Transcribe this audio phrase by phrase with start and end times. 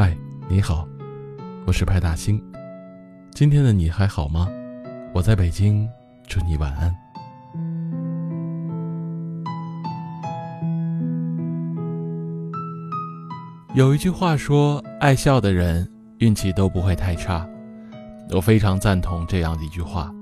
[0.00, 0.16] 嗨
[0.48, 0.86] 你好，
[1.66, 2.40] 我是派大星。
[3.32, 4.48] 今天的你还好吗？
[5.12, 5.88] 我在北京，
[6.28, 6.94] 祝你晚安。
[13.74, 15.84] 有一句话说，爱笑的人
[16.18, 17.44] 运气都不会太差。
[18.30, 20.14] 我非常赞同这样的一句话。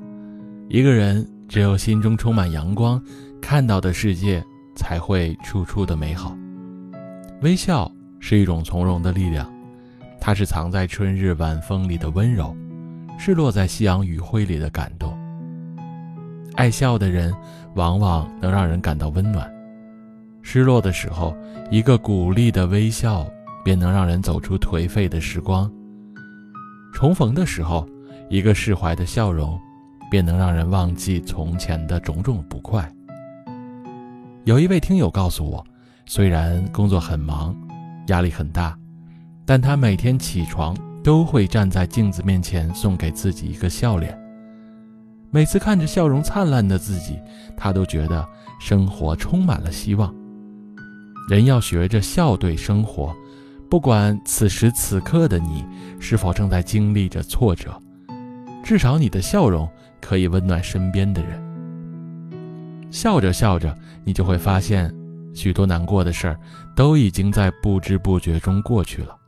[0.71, 2.99] 一个人只有心中充满阳光，
[3.43, 4.43] 看到的世界
[4.75, 6.35] 才会处处的美好。
[7.43, 9.47] 微笑是一种从容的力量，
[10.21, 12.57] 它是藏在春日晚风里的温柔，
[13.19, 15.17] 是落在夕阳余晖里的感动。
[16.55, 17.35] 爱笑的人
[17.75, 19.51] 往往能让人感到温暖。
[20.43, 21.37] 失落的时候，
[21.71, 23.27] 一个鼓励的微笑。
[23.67, 25.69] 便能让人走出颓废的时光。
[26.95, 27.85] 重逢的时候，
[28.31, 29.59] 一个释怀的笑容，
[30.09, 32.89] 便能让人忘记从前的种种不快。
[34.45, 35.67] 有一位听友告诉我，
[36.07, 37.57] 虽然工作很忙，
[38.07, 38.79] 压力很大，
[39.47, 44.19] 但他每天起床都会站在镜子面前送给自己一个笑脸。
[45.31, 47.19] 每次看着笑容灿烂的自己，
[47.57, 48.27] 他都觉得
[48.61, 50.13] 生活充满了希望。
[51.29, 53.15] 人要学着笑对生活。
[53.69, 55.65] 不管此时此刻的你
[55.99, 57.77] 是否正在经历着挫折，
[58.63, 59.69] 至少你的笑容
[60.01, 61.43] 可以温暖身边的人。
[62.93, 64.95] 笑着笑着，你就会发现，
[65.35, 66.39] 许多难过的事儿
[66.77, 69.19] 都已经在不知不觉中过去了；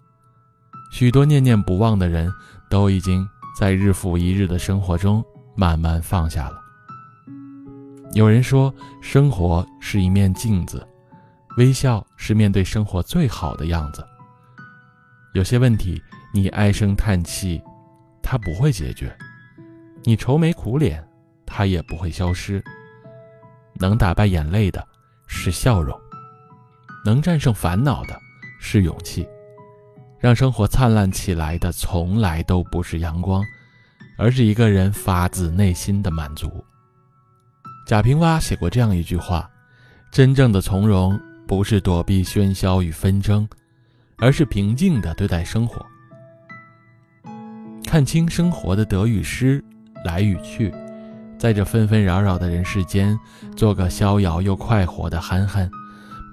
[0.90, 2.32] 许多念念不忘的人
[2.68, 5.24] 都已经在日复一日的生活中
[5.56, 6.60] 慢慢放下了。
[8.14, 10.86] 有人说，生活是一面镜子，
[11.58, 14.04] 微笑是面对生活最好的样子。
[15.34, 17.62] 有些问题，你唉声叹气，
[18.22, 19.08] 它不会解决；
[20.04, 21.06] 你愁眉苦脸，
[21.44, 22.64] 它也不会消失。
[23.74, 24.84] 能打败眼泪的
[25.26, 25.96] 是笑容，
[27.04, 28.18] 能战胜烦恼的
[28.58, 29.28] 是勇气。
[30.20, 33.44] 让生活灿烂起来的，从来都不是阳光，
[34.16, 36.64] 而是一个人发自内心的满足。
[37.86, 39.48] 贾平凹写过这样一句话
[40.10, 43.48] ：“真正的从容，不是躲避喧嚣与纷争。”
[44.20, 45.80] 而是平静地对待生活，
[47.84, 49.64] 看清生活的得与失、
[50.04, 50.74] 来与去，
[51.38, 53.16] 在这纷纷扰扰的人世间，
[53.54, 55.70] 做个逍遥又快活的憨憨，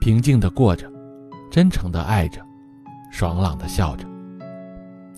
[0.01, 0.91] 平静地过着，
[1.51, 2.43] 真诚地爱着，
[3.15, 4.05] 爽朗地笑着。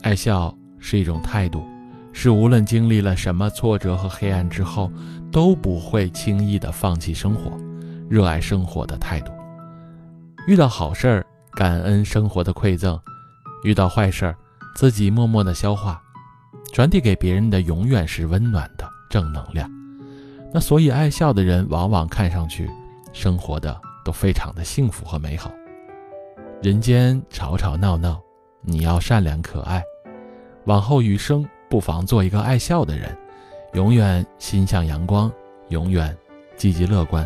[0.03, 1.65] 爱笑是一种态度，
[2.13, 4.91] 是无论经历了什么挫折和黑暗之后，
[5.31, 7.57] 都不会轻易地放弃生活、
[8.07, 9.31] 热爱生活的态度。
[10.47, 11.25] 遇到好事儿。
[11.55, 12.99] 感恩生活的馈赠，
[13.63, 14.35] 遇到坏事儿，
[14.75, 15.99] 自己默默的消化，
[16.71, 19.67] 传递给别人的永远是温暖的正能量。
[20.53, 22.69] 那所以爱笑的人，往往看上去
[23.11, 23.75] 生活的
[24.05, 25.51] 都非常的幸福和美好。
[26.59, 28.19] 人间吵吵闹闹，
[28.61, 29.83] 你要善良可爱。
[30.65, 33.15] 往后余生，不妨做一个爱笑的人，
[33.73, 35.31] 永远心向阳光，
[35.69, 36.17] 永远
[36.55, 37.25] 积极乐观。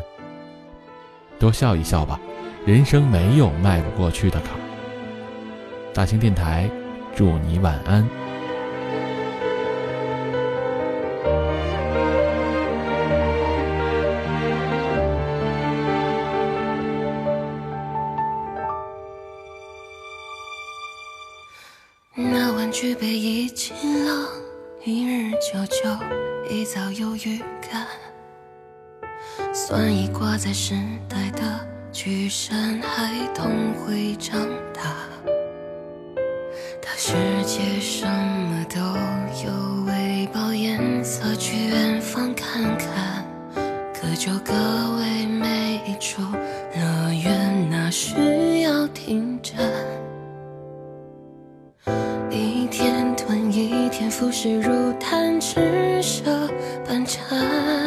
[1.40, 2.20] 多笑一笑吧。
[2.66, 4.52] 人生没有迈不过去的坎。
[5.94, 6.70] 大兴电台，
[7.16, 8.08] 祝你晚安。
[22.14, 23.74] 那晚举杯已尽
[24.06, 24.28] 了，
[24.84, 25.90] 一日久久，
[26.50, 27.88] 一早有预感，
[29.54, 30.76] 算已挂在时
[31.08, 31.42] 代的。
[31.94, 34.38] 巨山孩童会长
[34.74, 34.82] 大，
[36.82, 37.14] 大世
[37.46, 38.80] 界什么都
[39.46, 43.26] 有，为报颜色去远方看看，
[43.94, 44.54] 各就各
[45.00, 46.22] 位每一处
[46.76, 49.56] 乐园，哪需要停站？
[54.22, 56.22] 浮世如弹指，舍
[56.88, 57.81] 半缠。